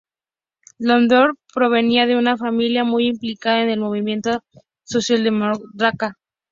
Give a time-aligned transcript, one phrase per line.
[0.79, 4.41] Landauer provenía de una familia muy implicada en el movimiento
[4.83, 6.17] socialdemócrata.